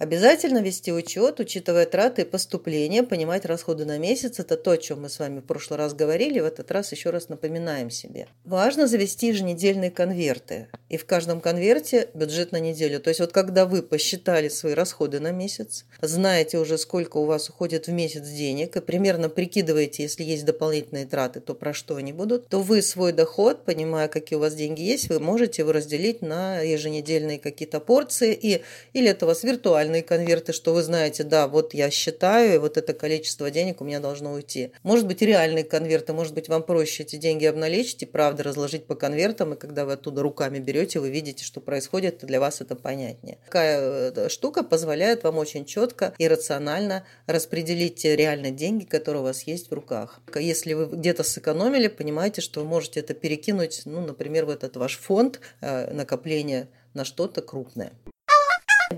Обязательно 0.00 0.62
вести 0.62 0.94
учет, 0.94 1.40
учитывая 1.40 1.84
траты 1.84 2.22
и 2.22 2.24
поступления, 2.24 3.02
понимать 3.02 3.44
расходы 3.44 3.84
на 3.84 3.98
месяц. 3.98 4.38
Это 4.40 4.56
то, 4.56 4.70
о 4.70 4.78
чем 4.78 5.02
мы 5.02 5.10
с 5.10 5.18
вами 5.18 5.40
в 5.40 5.42
прошлый 5.42 5.76
раз 5.76 5.92
говорили. 5.92 6.40
В 6.40 6.46
этот 6.46 6.70
раз 6.70 6.90
еще 6.90 7.10
раз 7.10 7.28
напоминаем 7.28 7.90
себе. 7.90 8.26
Важно 8.46 8.86
завести 8.86 9.26
еженедельные 9.26 9.90
конверты. 9.90 10.68
И 10.88 10.96
в 10.96 11.04
каждом 11.04 11.42
конверте 11.42 12.08
бюджет 12.14 12.50
на 12.50 12.58
неделю. 12.58 12.98
То 12.98 13.08
есть 13.10 13.20
вот 13.20 13.32
когда 13.32 13.66
вы 13.66 13.82
посчитали 13.82 14.48
свои 14.48 14.72
расходы 14.72 15.20
на 15.20 15.32
месяц, 15.32 15.84
знаете 16.00 16.56
уже, 16.56 16.78
сколько 16.78 17.18
у 17.18 17.26
вас 17.26 17.50
уходит 17.50 17.86
в 17.86 17.92
месяц 17.92 18.26
денег, 18.26 18.76
и 18.76 18.80
примерно 18.80 19.28
прикидываете, 19.28 20.04
если 20.04 20.24
есть 20.24 20.46
дополнительные 20.46 21.04
траты, 21.04 21.40
то 21.40 21.54
про 21.54 21.74
что 21.74 21.96
они 21.96 22.14
будут, 22.14 22.48
то 22.48 22.62
вы 22.62 22.80
свой 22.80 23.12
доход, 23.12 23.66
понимая, 23.66 24.08
какие 24.08 24.38
у 24.38 24.40
вас 24.40 24.54
деньги 24.54 24.80
есть, 24.80 25.10
вы 25.10 25.20
можете 25.20 25.60
его 25.60 25.72
разделить 25.72 26.22
на 26.22 26.60
еженедельные 26.60 27.38
какие-то 27.38 27.80
порции. 27.80 28.32
И, 28.32 28.62
или 28.94 29.10
это 29.10 29.26
у 29.26 29.28
вас 29.28 29.42
виртуально 29.42 29.89
специальные 29.90 30.02
конверты, 30.02 30.52
что 30.52 30.72
вы 30.72 30.82
знаете, 30.82 31.24
да, 31.24 31.48
вот 31.48 31.74
я 31.74 31.90
считаю, 31.90 32.54
и 32.54 32.58
вот 32.58 32.76
это 32.76 32.92
количество 32.92 33.50
денег 33.50 33.80
у 33.80 33.84
меня 33.84 33.98
должно 33.98 34.32
уйти. 34.32 34.72
Может 34.84 35.06
быть, 35.06 35.20
реальные 35.22 35.64
конверты, 35.64 36.12
может 36.12 36.34
быть, 36.34 36.48
вам 36.48 36.62
проще 36.62 37.02
эти 37.02 37.16
деньги 37.16 37.44
обналичить 37.44 38.02
и, 38.02 38.06
правда, 38.06 38.44
разложить 38.44 38.86
по 38.86 38.94
конвертам, 38.94 39.54
и 39.54 39.56
когда 39.56 39.84
вы 39.84 39.94
оттуда 39.94 40.22
руками 40.22 40.60
берете, 40.60 41.00
вы 41.00 41.10
видите, 41.10 41.44
что 41.44 41.60
происходит, 41.60 42.18
то 42.18 42.26
для 42.26 42.38
вас 42.38 42.60
это 42.60 42.76
понятнее. 42.76 43.38
Такая 43.46 44.12
э, 44.12 44.28
штука 44.28 44.62
позволяет 44.62 45.24
вам 45.24 45.38
очень 45.38 45.64
четко 45.64 46.14
и 46.18 46.28
рационально 46.28 47.04
распределить 47.26 48.04
реально 48.04 48.50
деньги, 48.50 48.84
которые 48.84 49.22
у 49.22 49.24
вас 49.24 49.42
есть 49.42 49.70
в 49.70 49.74
руках. 49.74 50.20
Если 50.36 50.74
вы 50.74 50.86
где-то 50.86 51.24
сэкономили, 51.24 51.88
понимаете, 51.88 52.40
что 52.40 52.60
вы 52.60 52.66
можете 52.66 53.00
это 53.00 53.14
перекинуть, 53.14 53.82
ну, 53.86 54.00
например, 54.00 54.44
в 54.44 54.50
этот 54.50 54.76
ваш 54.76 54.98
фонд 54.98 55.40
э, 55.60 55.92
накопления 55.92 56.68
на 56.94 57.04
что-то 57.04 57.42
крупное. 57.42 57.92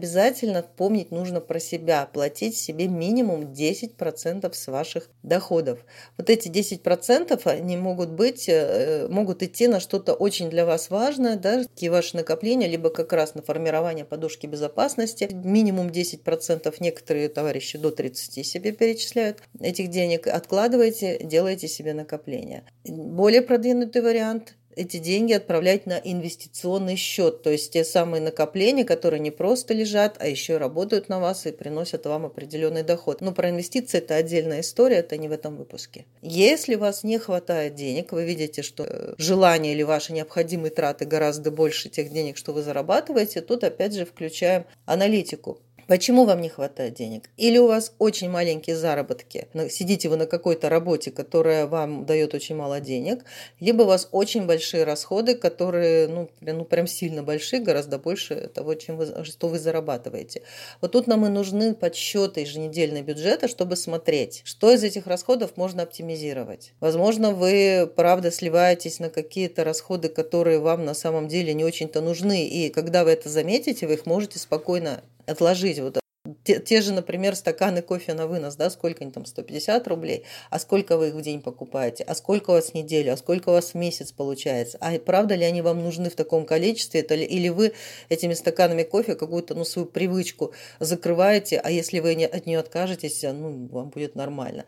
Обязательно 0.03 0.65
помнить 0.65 1.13
нужно 1.13 1.41
про 1.41 1.61
себя, 1.61 2.11
платить 2.13 2.57
себе 2.57 2.89
минимум 2.89 3.53
10% 3.53 4.53
с 4.53 4.67
ваших 4.67 5.09
доходов. 5.23 5.79
Вот 6.19 6.29
эти 6.29 6.49
10% 6.49 7.41
они 7.47 7.77
могут 7.77 8.11
быть, 8.11 8.49
э, 8.49 9.07
могут 9.09 9.45
идти 9.45 9.69
на 9.69 9.79
что-то 9.79 10.15
очень 10.15 10.51
для 10.51 10.67
вас 10.67 10.91
важное, 10.91 11.37
да, 11.37 11.63
такие 11.63 11.93
ваши 11.93 12.17
накопления, 12.17 12.67
либо 12.67 12.91
как 12.91 13.13
раз 13.13 13.37
на 13.37 13.43
формирование 13.43 14.05
подушки 14.05 14.49
безопасности. 14.49 15.29
Минимум 15.33 15.87
10%, 15.87 16.75
некоторые 16.81 17.29
товарищи 17.29 17.79
до 17.79 17.93
30 17.93 18.45
себе 18.45 18.73
перечисляют 18.73 19.39
этих 19.61 19.89
денег. 19.89 20.27
Откладывайте, 20.27 21.21
делайте 21.23 21.69
себе 21.69 21.95
накопления. 21.95 22.65
Более 22.85 23.43
продвинутый 23.43 24.03
вариант 24.03 24.57
эти 24.77 24.99
деньги 24.99 25.33
отправлять 25.33 25.87
на 25.87 25.99
инвестиционный 25.99 26.97
счет, 26.97 27.43
то 27.43 27.51
есть 27.51 27.73
те 27.73 27.85
самые 27.85 28.21
накопления, 28.21 28.85
которые 28.85 29.21
не 29.21 29.31
просто 29.31 29.75
лежат, 29.75 30.17
а 30.19 30.27
еще 30.27 30.57
работают 30.57 31.09
на 31.09 31.21
вас 31.21 31.47
и 31.47 31.53
приносят 31.53 32.07
вам 32.07 32.27
определенный 32.27 32.83
доход. 32.83 33.21
Но 33.21 33.33
про 33.33 33.51
инвестиции 33.51 33.99
это 33.99 34.17
отдельная 34.17 34.61
история, 34.61 34.97
это 34.97 35.17
не 35.17 35.29
в 35.29 35.33
этом 35.33 35.57
выпуске. 35.57 36.07
Если 36.23 36.75
у 36.75 36.79
вас 36.79 37.05
не 37.05 37.19
хватает 37.19 37.75
денег, 37.75 38.13
вы 38.13 38.25
видите, 38.25 38.63
что 38.63 38.85
э, 38.85 39.15
желание 39.19 39.73
или 39.73 39.83
ваши 39.83 40.13
необходимые 40.13 40.71
траты 40.71 41.05
гораздо 41.05 41.51
больше 41.51 41.89
тех 41.89 42.11
денег, 42.13 42.37
что 42.37 42.53
вы 42.53 42.63
зарабатываете, 42.63 43.41
тут 43.41 43.65
опять 43.65 43.95
же 43.95 44.05
включаем 44.05 44.65
аналитику. 44.87 45.61
Почему 45.93 46.25
вам 46.25 46.41
не 46.41 46.49
хватает 46.49 46.95
денег? 46.95 47.29
Или 47.37 47.59
у 47.59 47.67
вас 47.67 47.93
очень 47.99 48.31
маленькие 48.31 48.77
заработки, 48.77 49.49
сидите 49.69 50.09
вы 50.09 50.17
на 50.17 50.25
какой-то 50.25 50.71
работе, 50.71 51.11
которая 51.11 51.67
вам 51.67 52.07
дает 52.07 52.33
очень 52.33 52.57
мало 52.57 52.81
денег, 52.81 53.27
либо 53.61 53.83
у 53.83 53.85
вас 53.85 54.09
очень 54.11 54.47
большие 54.47 54.85
расходы, 54.85 55.35
которые, 55.35 56.09
ну, 56.09 56.31
ну 56.41 56.65
прям 56.65 56.87
сильно 56.87 57.23
большие, 57.23 57.61
гораздо 57.61 57.99
больше 57.99 58.49
того, 58.55 58.73
чем 58.73 58.97
вы, 58.97 59.23
что 59.27 59.49
вы 59.49 59.59
зарабатываете. 59.59 60.41
Вот 60.81 60.93
тут 60.93 61.09
нам 61.09 61.27
и 61.27 61.29
нужны 61.29 61.75
подсчеты 61.75 62.41
еженедельного 62.41 63.03
бюджета, 63.03 63.47
чтобы 63.47 63.77
смотреть, 63.77 64.41
что 64.47 64.73
из 64.73 64.83
этих 64.83 65.07
расходов 65.07 65.59
можно 65.59 65.83
оптимизировать. 65.83 66.73
Возможно, 66.81 67.33
вы, 67.33 67.87
правда, 67.95 68.31
сливаетесь 68.31 68.99
на 68.99 69.11
какие-то 69.11 69.63
расходы, 69.63 70.09
которые 70.09 70.59
вам 70.59 70.87
на 70.87 70.95
самом 70.95 71.29
деле 71.29 71.53
не 71.53 71.67
очень-то 71.67 72.01
нужны, 72.01 72.49
и 72.49 72.71
когда 72.71 73.05
вы 73.05 73.11
это 73.11 73.29
заметите, 73.29 73.87
вы 73.87 73.93
их 73.93 74.07
можете 74.07 74.39
спокойно 74.39 75.03
отложить 75.27 75.79
вот 75.79 76.03
те, 76.45 76.61
те 76.61 76.81
же, 76.83 76.93
например, 76.93 77.35
стаканы 77.35 77.83
кофе 77.83 78.15
на 78.15 78.27
вынос, 78.27 78.55
да, 78.57 78.71
сколько 78.71 79.03
они 79.03 79.13
там, 79.13 79.25
150 79.27 79.89
рублей, 79.89 80.25
а 80.51 80.59
сколько 80.59 80.97
вы 80.97 81.09
их 81.09 81.15
в 81.15 81.21
день 81.21 81.43
покупаете, 81.43 82.05
а 82.05 82.15
сколько 82.15 82.51
у 82.51 82.53
вас 82.55 82.71
в 82.71 82.75
неделю, 82.75 83.13
а 83.13 83.17
сколько 83.17 83.49
у 83.49 83.53
вас 83.53 83.73
в 83.73 83.75
месяц 83.75 84.13
получается, 84.13 84.79
а 84.81 84.97
правда 84.99 85.35
ли 85.35 85.45
они 85.45 85.63
вам 85.63 85.83
нужны 85.83 86.11
в 86.11 86.15
таком 86.15 86.47
количестве, 86.47 87.01
это 87.01 87.17
ли, 87.17 87.25
или 87.25 87.49
вы 87.49 87.73
этими 88.09 88.35
стаканами 88.35 88.85
кофе 88.85 89.17
какую-то, 89.17 89.55
ну, 89.55 89.65
свою 89.65 89.87
привычку 89.87 90.53
закрываете, 90.79 91.59
а 91.59 91.71
если 91.71 91.99
вы 91.99 92.15
не, 92.15 92.27
от 92.27 92.47
нее 92.47 92.61
откажетесь, 92.61 93.23
ну, 93.23 93.67
вам 93.67 93.91
будет 93.91 94.15
нормально. 94.15 94.65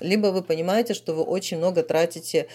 Либо 0.00 0.28
вы 0.28 0.42
понимаете, 0.42 0.94
что 0.94 1.14
вы 1.14 1.22
очень 1.22 1.58
много 1.58 1.82
тратите 1.82 2.48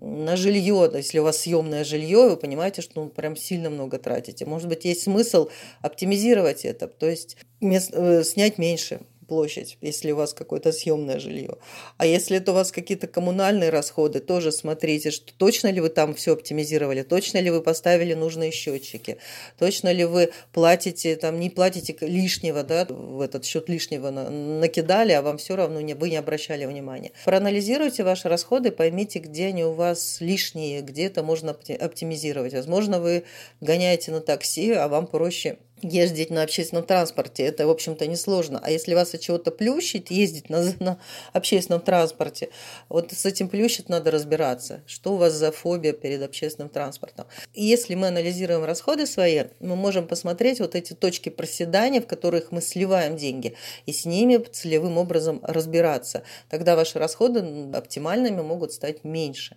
на 0.00 0.36
жилье, 0.36 0.90
если 0.94 1.18
у 1.18 1.22
вас 1.22 1.38
съемное 1.38 1.84
жилье, 1.84 2.28
вы 2.28 2.36
понимаете, 2.36 2.82
что 2.82 3.04
ну, 3.04 3.08
прям 3.08 3.36
сильно 3.36 3.70
много 3.70 3.98
тратите. 3.98 4.44
Может 4.44 4.68
быть, 4.68 4.84
есть 4.84 5.02
смысл 5.02 5.48
оптимизировать 5.80 6.64
это, 6.64 6.86
то 6.86 7.08
есть 7.08 7.36
э, 7.60 8.22
снять 8.24 8.58
меньше, 8.58 9.00
площадь, 9.26 9.78
если 9.80 10.12
у 10.12 10.16
вас 10.16 10.34
какое-то 10.34 10.72
съемное 10.72 11.18
жилье. 11.18 11.56
А 11.96 12.06
если 12.06 12.36
это 12.36 12.52
у 12.52 12.54
вас 12.54 12.72
какие-то 12.72 13.06
коммунальные 13.06 13.70
расходы, 13.70 14.20
тоже 14.20 14.52
смотрите, 14.52 15.10
что 15.10 15.32
точно 15.34 15.70
ли 15.70 15.80
вы 15.80 15.88
там 15.88 16.14
все 16.14 16.32
оптимизировали, 16.32 17.02
точно 17.02 17.38
ли 17.38 17.50
вы 17.50 17.62
поставили 17.62 18.14
нужные 18.14 18.50
счетчики, 18.50 19.18
точно 19.58 19.92
ли 19.92 20.04
вы 20.04 20.30
платите, 20.52 21.16
там 21.16 21.40
не 21.40 21.50
платите 21.50 21.96
лишнего, 22.00 22.62
да, 22.62 22.86
в 22.88 23.20
этот 23.20 23.44
счет 23.44 23.68
лишнего 23.68 24.10
накидали, 24.10 25.12
а 25.12 25.22
вам 25.22 25.38
все 25.38 25.56
равно 25.56 25.80
не, 25.80 25.94
вы 25.94 26.10
не 26.10 26.16
обращали 26.16 26.64
внимания. 26.64 27.12
Проанализируйте 27.24 28.04
ваши 28.04 28.28
расходы, 28.28 28.70
поймите, 28.70 29.18
где 29.18 29.46
они 29.46 29.64
у 29.64 29.72
вас 29.72 30.18
лишние, 30.20 30.82
где 30.82 31.06
это 31.06 31.22
можно 31.22 31.52
оптимизировать. 31.52 32.54
Возможно, 32.54 33.00
вы 33.00 33.24
гоняете 33.60 34.10
на 34.12 34.20
такси, 34.20 34.72
а 34.72 34.88
вам 34.88 35.06
проще 35.06 35.58
ездить 35.86 36.30
на 36.30 36.42
общественном 36.42 36.84
транспорте. 36.84 37.44
Это, 37.44 37.66
в 37.66 37.70
общем-то, 37.70 38.06
несложно. 38.06 38.60
А 38.62 38.70
если 38.70 38.94
вас 38.94 39.14
от 39.14 39.20
чего-то 39.20 39.50
плющит, 39.50 40.10
ездить 40.10 40.50
на, 40.50 40.62
на 40.80 40.98
общественном 41.32 41.80
транспорте, 41.80 42.50
вот 42.88 43.12
с 43.12 43.26
этим 43.26 43.48
плющит 43.48 43.88
надо 43.88 44.10
разбираться. 44.10 44.82
Что 44.86 45.14
у 45.14 45.16
вас 45.16 45.32
за 45.32 45.52
фобия 45.52 45.92
перед 45.92 46.22
общественным 46.22 46.68
транспортом? 46.68 47.26
И 47.54 47.64
если 47.64 47.94
мы 47.94 48.08
анализируем 48.08 48.64
расходы 48.64 49.06
свои, 49.06 49.44
мы 49.60 49.76
можем 49.76 50.06
посмотреть 50.06 50.60
вот 50.60 50.74
эти 50.74 50.92
точки 50.92 51.28
проседания, 51.28 52.00
в 52.00 52.06
которых 52.06 52.52
мы 52.52 52.60
сливаем 52.60 53.16
деньги, 53.16 53.54
и 53.86 53.92
с 53.92 54.04
ними 54.04 54.38
целевым 54.38 54.98
образом 54.98 55.40
разбираться. 55.42 56.22
Тогда 56.48 56.76
ваши 56.76 56.98
расходы 56.98 57.40
оптимальными 57.72 58.42
могут 58.42 58.72
стать 58.72 59.04
меньше. 59.04 59.56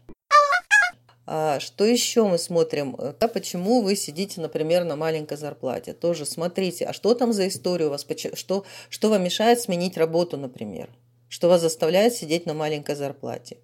А 1.31 1.59
что 1.59 1.85
еще 1.85 2.23
мы 2.23 2.39
смотрим? 2.39 2.97
Да, 3.19 3.27
почему 3.27 3.83
вы 3.83 3.95
сидите, 3.95 4.41
например, 4.41 4.83
на 4.83 4.95
маленькой 4.95 5.37
зарплате? 5.37 5.93
Тоже 5.93 6.25
смотрите, 6.25 6.85
а 6.85 6.93
что 6.93 7.13
там 7.13 7.33
за 7.33 7.47
история 7.47 7.85
у 7.85 7.89
вас? 7.91 8.03
Что, 8.33 8.65
что 8.89 9.09
вам 9.09 9.23
мешает 9.23 9.61
сменить 9.61 9.95
работу, 9.95 10.37
например? 10.37 10.89
Что 11.27 11.47
вас 11.47 11.61
заставляет 11.61 12.15
сидеть 12.15 12.47
на 12.47 12.55
маленькой 12.55 12.95
зарплате? 12.95 13.57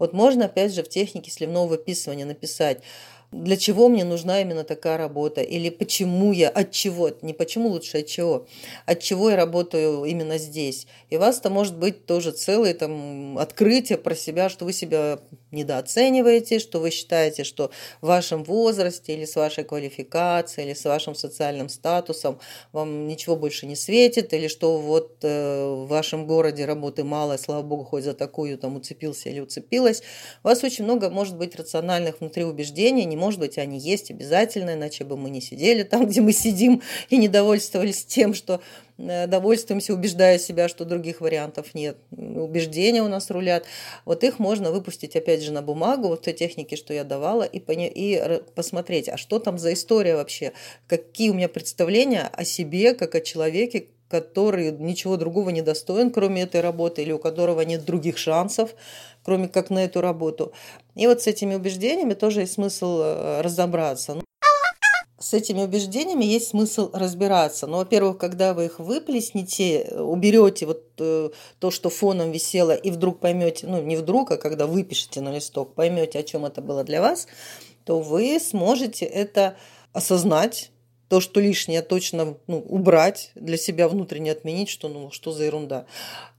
Вот 0.00 0.12
можно, 0.12 0.46
опять 0.46 0.74
же, 0.74 0.82
в 0.82 0.88
технике 0.88 1.30
сливного 1.30 1.68
выписывания 1.68 2.26
написать, 2.26 2.82
для 3.30 3.56
чего 3.56 3.88
мне 3.88 4.02
нужна 4.02 4.42
именно 4.42 4.64
такая 4.64 4.98
работа, 4.98 5.42
или 5.42 5.70
почему 5.70 6.32
я, 6.32 6.48
от 6.48 6.72
чего, 6.72 7.12
не 7.22 7.32
почему 7.32 7.68
лучше, 7.68 7.98
от 7.98 8.06
чего, 8.08 8.48
от 8.84 8.98
чего 8.98 9.30
я 9.30 9.36
работаю 9.36 10.04
именно 10.04 10.38
здесь. 10.38 10.88
И 11.08 11.16
у 11.16 11.20
вас-то 11.20 11.50
может 11.50 11.78
быть 11.78 12.04
тоже 12.04 12.32
целое 12.32 12.74
там 12.74 13.38
открытие 13.38 13.96
про 13.96 14.16
себя, 14.16 14.48
что 14.48 14.64
вы 14.64 14.72
себя 14.72 15.20
недооцениваете, 15.52 16.58
что 16.58 16.80
вы 16.80 16.90
считаете, 16.90 17.44
что 17.44 17.70
в 18.00 18.06
вашем 18.06 18.42
возрасте 18.44 19.14
или 19.14 19.24
с 19.24 19.36
вашей 19.36 19.64
квалификацией, 19.64 20.68
или 20.68 20.74
с 20.74 20.84
вашим 20.84 21.14
социальным 21.14 21.68
статусом 21.68 22.40
вам 22.72 23.06
ничего 23.06 23.36
больше 23.36 23.66
не 23.66 23.76
светит, 23.76 24.32
или 24.32 24.48
что 24.48 24.78
вот 24.78 25.18
э, 25.22 25.64
в 25.64 25.86
вашем 25.86 26.26
городе 26.26 26.64
работы 26.64 27.04
мало, 27.04 27.36
слава 27.36 27.62
богу, 27.62 27.84
хоть 27.84 28.04
за 28.04 28.14
такую 28.14 28.58
там 28.58 28.76
уцепился 28.76 29.28
или 29.28 29.40
уцепилась. 29.40 30.02
У 30.42 30.48
вас 30.48 30.64
очень 30.64 30.84
много 30.84 31.10
может 31.10 31.36
быть 31.36 31.54
рациональных 31.56 32.20
внутри 32.20 32.44
убеждений, 32.44 33.04
не 33.04 33.16
может 33.16 33.38
быть, 33.38 33.58
они 33.58 33.78
есть 33.78 34.10
обязательно, 34.10 34.74
иначе 34.74 35.04
бы 35.04 35.16
мы 35.16 35.30
не 35.30 35.40
сидели 35.40 35.82
там, 35.82 36.06
где 36.08 36.20
мы 36.20 36.32
сидим, 36.32 36.82
и 37.10 37.16
не 37.16 37.28
довольствовались 37.28 38.04
тем, 38.04 38.34
что 38.34 38.60
довольствуемся, 39.02 39.94
убеждая 39.94 40.38
себя, 40.38 40.68
что 40.68 40.84
других 40.84 41.20
вариантов 41.20 41.74
нет. 41.74 41.96
Убеждения 42.10 43.02
у 43.02 43.08
нас 43.08 43.30
рулят. 43.30 43.64
Вот 44.04 44.24
их 44.24 44.38
можно 44.38 44.70
выпустить, 44.70 45.16
опять 45.16 45.42
же, 45.42 45.52
на 45.52 45.62
бумагу, 45.62 46.08
вот 46.08 46.22
те 46.22 46.32
техники, 46.32 46.76
что 46.76 46.94
я 46.94 47.04
давала, 47.04 47.42
и, 47.42 47.58
и 47.58 48.42
посмотреть, 48.54 49.08
а 49.08 49.16
что 49.16 49.38
там 49.38 49.58
за 49.58 49.72
история 49.72 50.16
вообще, 50.16 50.52
какие 50.86 51.30
у 51.30 51.34
меня 51.34 51.48
представления 51.48 52.30
о 52.32 52.44
себе, 52.44 52.94
как 52.94 53.14
о 53.14 53.20
человеке, 53.20 53.88
который 54.08 54.72
ничего 54.72 55.16
другого 55.16 55.50
не 55.50 55.62
достоин, 55.62 56.10
кроме 56.10 56.42
этой 56.42 56.60
работы, 56.60 57.02
или 57.02 57.12
у 57.12 57.18
которого 57.18 57.62
нет 57.62 57.84
других 57.84 58.18
шансов, 58.18 58.74
кроме 59.24 59.48
как 59.48 59.70
на 59.70 59.84
эту 59.84 60.02
работу. 60.02 60.52
И 60.94 61.06
вот 61.06 61.22
с 61.22 61.26
этими 61.26 61.54
убеждениями 61.54 62.12
тоже 62.12 62.40
есть 62.40 62.52
смысл 62.52 63.00
э, 63.02 63.40
разобраться. 63.40 64.22
С 65.22 65.34
этими 65.34 65.62
убеждениями 65.62 66.24
есть 66.24 66.48
смысл 66.48 66.90
разбираться. 66.92 67.68
Но, 67.68 67.74
ну, 67.74 67.78
во-первых, 67.78 68.18
когда 68.18 68.54
вы 68.54 68.64
их 68.64 68.80
выплеснете, 68.80 69.94
уберете 69.96 70.66
вот 70.66 70.82
э, 70.98 71.30
то, 71.60 71.70
что 71.70 71.90
фоном 71.90 72.32
висело, 72.32 72.74
и 72.74 72.90
вдруг 72.90 73.20
поймете, 73.20 73.68
ну 73.68 73.80
не 73.80 73.94
вдруг, 73.94 74.32
а 74.32 74.36
когда 74.36 74.66
выпишете 74.66 75.20
на 75.20 75.32
листок, 75.32 75.74
поймете, 75.74 76.18
о 76.18 76.24
чем 76.24 76.44
это 76.44 76.60
было 76.60 76.82
для 76.82 77.00
вас, 77.00 77.28
то 77.84 78.00
вы 78.00 78.40
сможете 78.40 79.04
это 79.04 79.56
осознать, 79.92 80.72
то, 81.08 81.20
что 81.20 81.38
лишнее, 81.40 81.82
точно 81.82 82.36
ну, 82.48 82.58
убрать, 82.58 83.30
для 83.36 83.58
себя 83.58 83.86
внутренне 83.86 84.32
отменить, 84.32 84.70
что 84.70 84.88
ну 84.88 85.12
что 85.12 85.30
за 85.30 85.44
ерунда. 85.44 85.86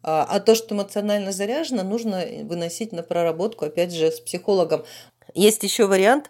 А, 0.01 0.27
а 0.27 0.41
то, 0.41 0.55
что 0.55 0.75
эмоционально 0.75 1.31
заряжено, 1.31 1.83
нужно 1.83 2.25
выносить 2.41 2.91
на 2.91 3.01
проработку, 3.01 3.63
опять 3.63 3.93
же, 3.93 4.11
с 4.11 4.19
психологом. 4.19 4.83
Есть 5.35 5.63
еще 5.63 5.87
вариант 5.87 6.29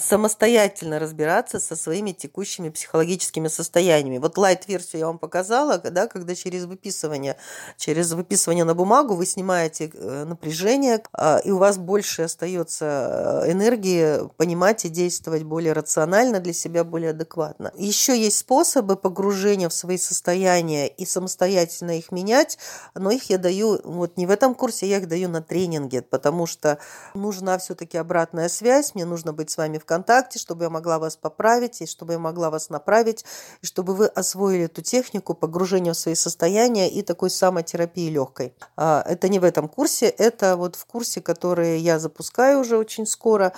самостоятельно 0.00 0.98
разбираться 0.98 1.60
со 1.60 1.76
своими 1.76 2.12
текущими 2.12 2.70
психологическими 2.70 3.48
состояниями. 3.48 4.18
Вот 4.18 4.38
лайт-версию 4.38 5.00
я 5.00 5.06
вам 5.06 5.18
показала, 5.18 5.78
да, 5.78 6.06
когда 6.06 6.34
через 6.34 6.64
выписывание, 6.64 7.36
через 7.76 8.12
выписывание 8.12 8.64
на 8.64 8.74
бумагу 8.74 9.14
вы 9.14 9.26
снимаете 9.26 9.90
э, 9.92 10.24
напряжение, 10.24 11.02
а, 11.12 11.38
и 11.44 11.50
у 11.50 11.58
вас 11.58 11.78
больше 11.78 12.22
остается 12.22 13.42
э, 13.44 13.52
энергии 13.52 14.28
понимать 14.36 14.84
и 14.84 14.88
действовать 14.88 15.42
более 15.42 15.72
рационально 15.72 16.40
для 16.40 16.52
себя, 16.52 16.84
более 16.84 17.10
адекватно. 17.10 17.72
Еще 17.76 18.18
есть 18.18 18.38
способы 18.38 18.96
погружения 18.96 19.68
в 19.68 19.74
свои 19.74 19.98
состояния 19.98 20.88
и 20.88 21.04
самостоятельно 21.04 21.98
их 21.98 22.12
менять, 22.12 22.58
но 22.94 23.10
их 23.10 23.30
я 23.30 23.38
даю 23.38 23.80
вот 23.84 24.16
не 24.16 24.26
в 24.26 24.30
этом 24.30 24.54
курсе, 24.54 24.88
я 24.88 24.98
их 24.98 25.08
даю 25.08 25.28
на 25.28 25.42
тренинге, 25.42 26.02
потому 26.02 26.46
что 26.46 26.78
нужна 27.14 27.58
все-таки 27.58 27.98
обратная 27.98 28.48
связь, 28.48 28.94
мне 28.94 29.04
нужно 29.04 29.32
быть 29.32 29.50
с 29.50 29.56
вами 29.56 29.78
ВКонтакте, 29.82 30.38
чтобы 30.38 30.64
я 30.64 30.70
могла 30.70 30.98
вас 30.98 31.16
поправить, 31.16 31.80
и 31.82 31.86
чтобы 31.86 32.14
я 32.14 32.18
могла 32.18 32.50
вас 32.50 32.70
направить, 32.70 33.24
и 33.60 33.66
чтобы 33.66 33.94
вы 33.94 34.06
освоили 34.06 34.64
эту 34.64 34.82
технику 34.82 35.34
погружения 35.34 35.92
в 35.92 35.98
свои 35.98 36.14
состояния 36.14 36.90
и 36.90 37.02
такой 37.02 37.30
самотерапии 37.30 38.08
легкой. 38.08 38.54
А, 38.76 39.04
это 39.06 39.28
не 39.28 39.38
в 39.38 39.44
этом 39.44 39.68
курсе, 39.68 40.06
это 40.06 40.56
вот 40.56 40.76
в 40.76 40.84
курсе, 40.86 41.20
который 41.20 41.78
я 41.78 41.98
запускаю 41.98 42.60
уже 42.60 42.76
очень 42.76 43.06
скоро. 43.06 43.52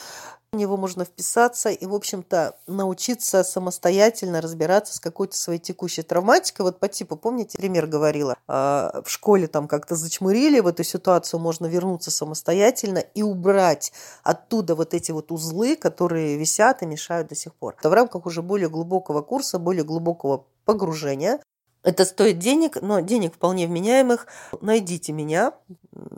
В 0.54 0.56
него 0.56 0.76
можно 0.76 1.04
вписаться 1.04 1.70
и, 1.70 1.84
в 1.84 1.92
общем-то, 1.92 2.56
научиться 2.68 3.42
самостоятельно 3.42 4.40
разбираться 4.40 4.94
с 4.94 5.00
какой-то 5.00 5.36
своей 5.36 5.58
текущей 5.58 6.02
травматикой. 6.02 6.64
Вот 6.64 6.78
по 6.78 6.86
типу, 6.86 7.16
помните, 7.16 7.58
пример 7.58 7.88
говорила, 7.88 8.36
а, 8.46 9.02
в 9.04 9.10
школе 9.10 9.48
там 9.48 9.66
как-то 9.66 9.96
зачмурили, 9.96 10.60
в 10.60 10.68
эту 10.68 10.84
ситуацию 10.84 11.40
можно 11.40 11.66
вернуться 11.66 12.12
самостоятельно 12.12 12.98
и 12.98 13.24
убрать 13.24 13.92
оттуда 14.22 14.76
вот 14.76 14.94
эти 14.94 15.10
вот 15.10 15.32
узлы, 15.32 15.74
которые 15.74 16.36
висят 16.36 16.82
и 16.82 16.86
мешают 16.86 17.26
до 17.26 17.34
сих 17.34 17.52
пор. 17.52 17.74
Это 17.76 17.90
в 17.90 17.92
рамках 17.92 18.24
уже 18.24 18.40
более 18.40 18.68
глубокого 18.68 19.22
курса, 19.22 19.58
более 19.58 19.82
глубокого 19.82 20.44
погружения. 20.64 21.40
Это 21.82 22.04
стоит 22.04 22.38
денег, 22.38 22.80
но 22.80 23.00
денег 23.00 23.34
вполне 23.34 23.66
вменяемых. 23.66 24.28
Найдите 24.60 25.12
меня, 25.12 25.52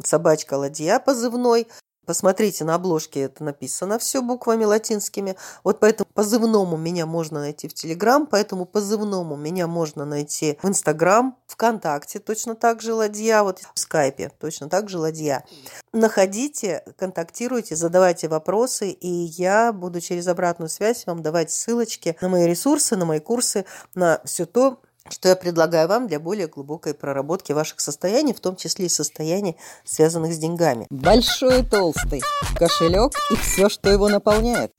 собачка 0.05 0.59
ладья 0.59 1.01
позывной. 1.01 1.69
Посмотрите, 2.07 2.65
на 2.65 2.77
обложке 2.77 3.23
это 3.23 3.43
написано 3.43 3.99
все 3.99 4.23
буквами 4.23 4.65
латинскими. 4.65 5.37
Вот 5.65 5.81
поэтому 5.81 6.09
позывному 6.15 6.77
меня 6.77 7.05
можно 7.05 7.41
найти 7.41 7.67
в 7.67 7.75
Телеграм, 7.75 8.27
поэтому 8.27 8.65
позывному 8.65 9.35
меня 9.35 9.67
можно 9.67 10.05
найти 10.05 10.57
в 10.63 10.69
Инстаграм, 10.69 11.37
ВКонтакте, 11.49 12.21
точно 12.21 12.55
так 12.55 12.81
же 12.81 12.95
ладья, 12.95 13.43
вот 13.43 13.61
в 13.75 13.79
Скайпе, 13.79 14.31
точно 14.39 14.69
так 14.69 14.89
же 14.89 14.99
ладья. 14.99 15.45
Находите, 15.93 16.85
контактируйте, 16.97 17.75
задавайте 17.75 18.29
вопросы, 18.29 18.91
и 18.91 19.09
я 19.09 19.73
буду 19.73 20.01
через 20.01 20.29
обратную 20.29 20.69
связь 20.69 21.07
вам 21.07 21.23
давать 21.23 21.51
ссылочки 21.51 22.17
на 22.21 22.29
мои 22.29 22.47
ресурсы, 22.47 22.97
на 22.97 23.05
мои 23.05 23.19
курсы, 23.19 23.65
на 23.95 24.21
все 24.25 24.47
то, 24.47 24.81
что 25.11 25.29
я 25.29 25.37
предлагаю 25.37 25.89
вам 25.89 26.07
для 26.09 26.21
более 26.21 26.47
глубокой 26.47 26.95
проработки 26.95 27.53
ваших 27.53 27.81
состояний, 27.81 28.35
в 28.35 28.41
том 28.41 28.57
числе 28.57 28.87
и 28.87 28.89
состояний, 28.89 29.57
связанных 29.85 30.33
с 30.33 30.39
деньгами. 30.39 30.87
Большой 30.91 31.61
и 31.61 31.63
толстый 31.63 32.23
кошелек 32.57 33.13
и 33.31 33.37
все, 33.37 33.69
что 33.69 33.91
его 33.91 34.09
наполняет. 34.09 34.73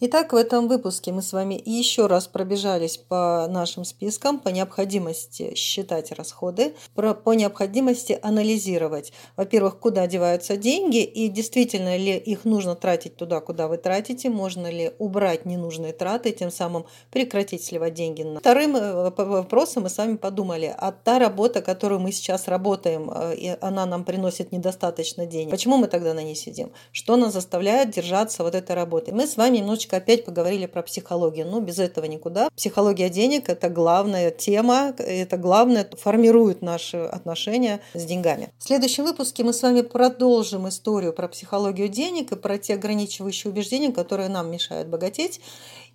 Итак, 0.00 0.32
в 0.32 0.36
этом 0.36 0.66
выпуске 0.66 1.12
мы 1.12 1.22
с 1.22 1.32
вами 1.32 1.62
еще 1.64 2.08
раз 2.08 2.26
пробежались 2.26 2.98
по 2.98 3.46
нашим 3.48 3.84
спискам, 3.84 4.40
по 4.40 4.48
необходимости 4.48 5.54
считать 5.54 6.10
расходы, 6.10 6.74
по 6.94 7.32
необходимости 7.32 8.18
анализировать, 8.20 9.12
во-первых, 9.36 9.78
куда 9.78 10.08
деваются 10.08 10.56
деньги 10.56 11.04
и 11.04 11.28
действительно 11.28 11.96
ли 11.96 12.16
их 12.16 12.44
нужно 12.44 12.74
тратить 12.74 13.16
туда, 13.16 13.40
куда 13.40 13.68
вы 13.68 13.76
тратите, 13.76 14.30
можно 14.30 14.68
ли 14.68 14.90
убрать 14.98 15.46
ненужные 15.46 15.92
траты, 15.92 16.32
тем 16.32 16.50
самым 16.50 16.86
прекратить 17.12 17.62
сливать 17.64 17.94
деньги. 17.94 18.26
Вторым 18.40 18.74
э, 18.74 19.10
вопросом 19.10 19.84
мы 19.84 19.90
с 19.90 19.96
вами 19.96 20.16
подумали, 20.16 20.74
а 20.76 20.90
та 20.90 21.20
работа, 21.20 21.62
которую 21.62 22.00
мы 22.00 22.10
сейчас 22.10 22.48
работаем, 22.48 23.10
э, 23.10 23.56
она 23.60 23.86
нам 23.86 24.02
приносит 24.02 24.50
недостаточно 24.50 25.24
денег, 25.24 25.52
почему 25.52 25.76
мы 25.76 25.86
тогда 25.86 26.14
на 26.14 26.24
ней 26.24 26.34
сидим? 26.34 26.72
Что 26.90 27.14
нас 27.14 27.32
заставляет 27.32 27.90
держаться 27.90 28.42
вот 28.42 28.56
этой 28.56 28.74
работы? 28.74 29.14
Мы 29.14 29.28
с 29.28 29.36
вами 29.36 29.58
немножечко 29.58 29.83
немножечко 29.84 29.96
опять 29.96 30.24
поговорили 30.24 30.66
про 30.66 30.82
психологию. 30.82 31.46
Ну, 31.46 31.60
без 31.60 31.78
этого 31.78 32.06
никуда. 32.06 32.48
Психология 32.56 33.08
денег– 33.08 33.44
это 33.48 33.68
главная 33.68 34.30
тема, 34.30 34.94
это 34.98 35.36
главное 35.36 35.88
формирует 35.98 36.62
наши 36.62 36.96
отношения 36.96 37.80
с 37.94 38.04
деньгами. 38.04 38.48
В 38.58 38.64
следующем 38.64 39.04
выпуске 39.04 39.44
мы 39.44 39.52
с 39.52 39.62
вами 39.62 39.82
продолжим 39.82 40.68
историю 40.68 41.12
про 41.12 41.28
психологию 41.28 41.88
денег 41.88 42.32
и 42.32 42.36
про 42.36 42.58
те 42.58 42.74
ограничивающие 42.74 43.50
убеждения, 43.50 43.92
которые 43.92 44.28
нам 44.28 44.50
мешают 44.50 44.88
богатеть 44.88 45.40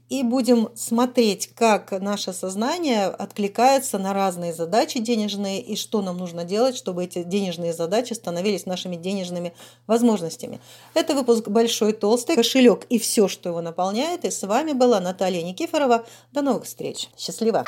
и 0.09 0.23
будем 0.23 0.69
смотреть, 0.75 1.51
как 1.55 1.91
наше 1.91 2.33
сознание 2.33 3.05
откликается 3.05 3.99
на 3.99 4.13
разные 4.13 4.53
задачи 4.53 4.99
денежные 4.99 5.61
и 5.61 5.75
что 5.75 6.01
нам 6.01 6.17
нужно 6.17 6.43
делать, 6.43 6.75
чтобы 6.75 7.03
эти 7.03 7.23
денежные 7.23 7.73
задачи 7.73 8.13
становились 8.13 8.65
нашими 8.65 8.95
денежными 8.95 9.53
возможностями. 9.87 10.59
Это 10.95 11.13
выпуск 11.13 11.47
«Большой 11.47 11.93
толстый 11.93 12.35
кошелек» 12.35 12.85
и 12.89 12.97
все, 12.97 13.27
что 13.27 13.49
его 13.49 13.61
наполняет. 13.61 14.25
И 14.25 14.31
с 14.31 14.45
вами 14.45 14.73
была 14.73 14.99
Наталья 14.99 15.43
Никифорова. 15.43 16.05
До 16.33 16.41
новых 16.41 16.65
встреч. 16.65 17.09
Счастливо! 17.17 17.63